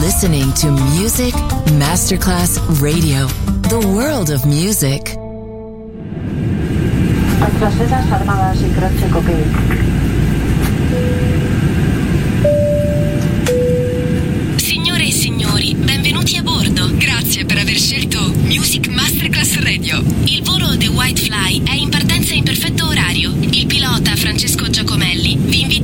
[0.00, 1.32] Listening to Music
[1.78, 3.28] Masterclass Radio,
[3.68, 5.16] the world of music.
[7.58, 9.08] Francesas armadas y croce
[14.56, 16.90] Signore e signori, benvenuti a bordo.
[16.96, 20.02] Grazie per aver scelto Music Masterclass Radio.
[20.24, 23.32] Il volo The White Fly è in partenza in perfetto orario.
[23.38, 25.83] Il pilota Francesco Giacomelli vi invita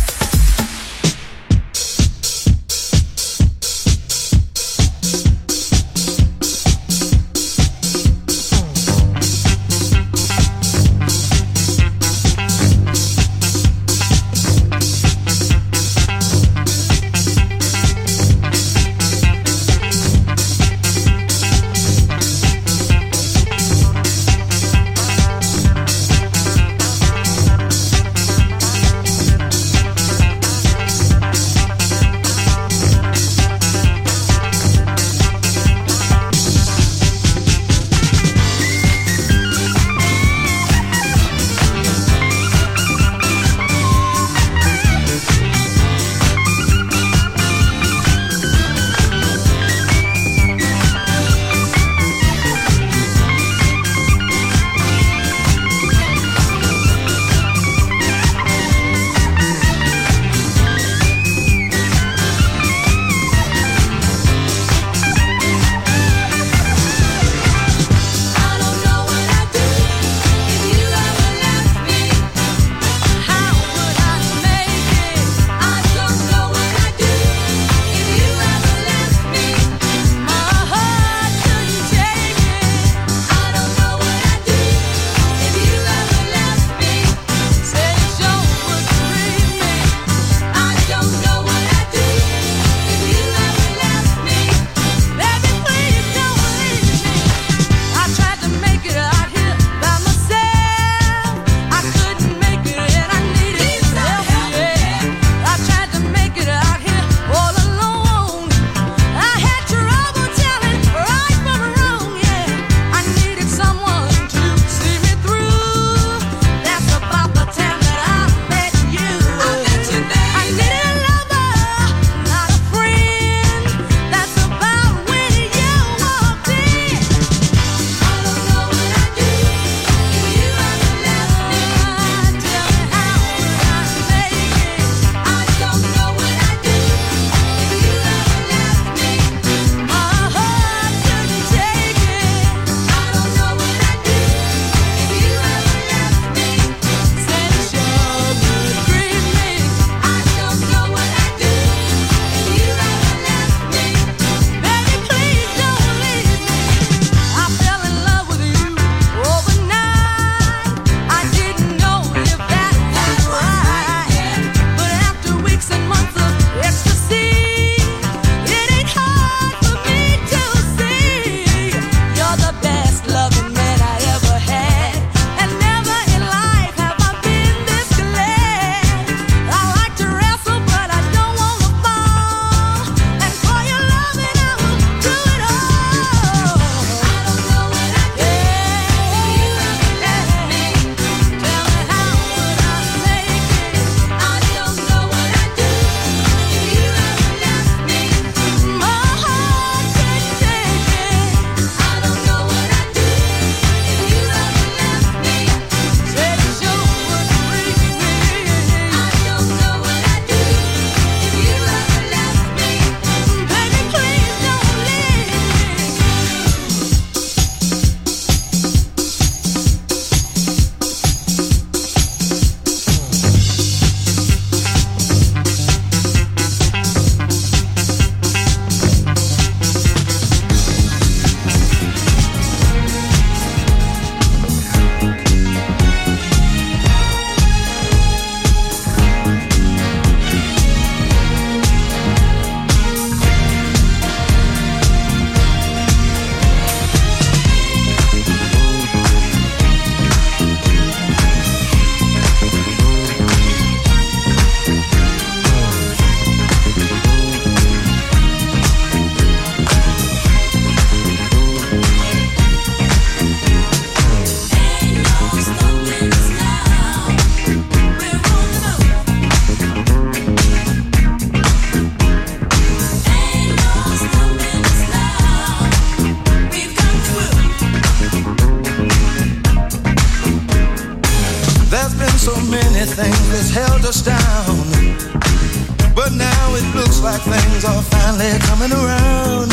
[287.23, 289.49] things are finally coming around.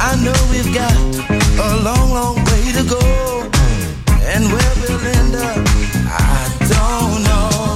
[0.00, 0.92] I know we've got
[1.56, 3.00] a long, long way to go.
[4.32, 5.58] And where we'll end up,
[6.06, 7.74] I don't know.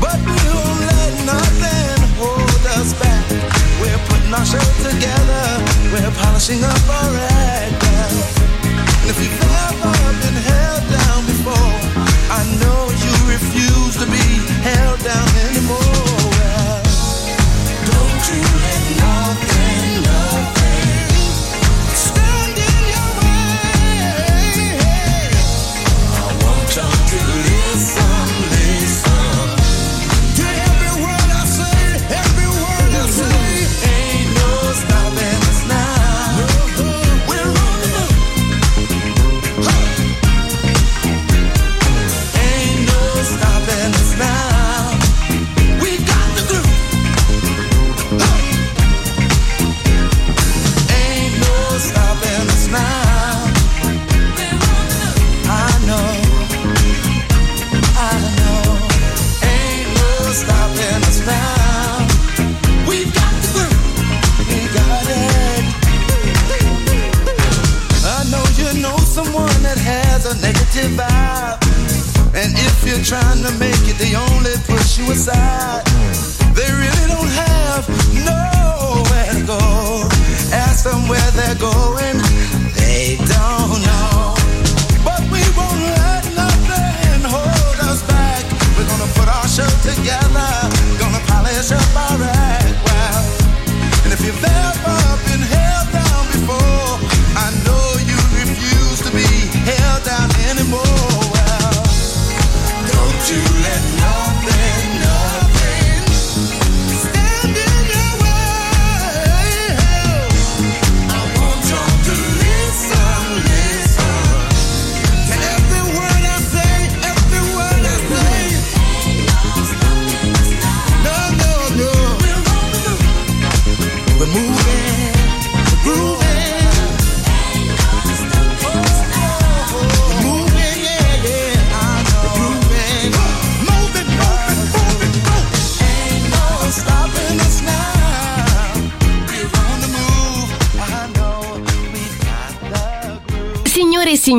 [0.00, 3.24] But we won't let nothing hold us back.
[3.80, 5.44] We're putting our show together.
[5.92, 7.82] We're polishing up our act.
[8.00, 8.16] And
[9.10, 11.76] if you've ever been held down before,
[12.32, 14.26] I know you refuse to be
[14.64, 16.05] held down anymore
[18.26, 20.45] to and open love.
[74.96, 75.85] suicide.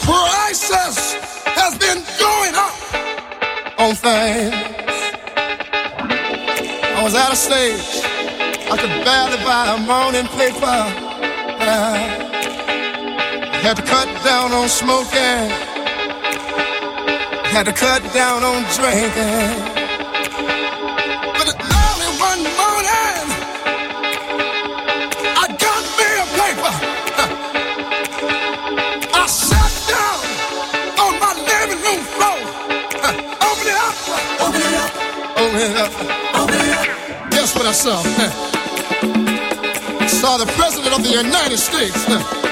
[0.00, 1.14] Prices
[1.58, 2.74] has been going up
[3.78, 4.54] on things.
[6.96, 8.02] I was at a stage
[8.72, 10.64] I could barely buy a morning paper.
[10.64, 11.98] I
[13.60, 15.50] had to cut down on smoking.
[17.52, 19.61] Had to cut down on drinking.
[35.62, 38.02] Guess what I saw?
[40.08, 42.04] saw the President of the United States.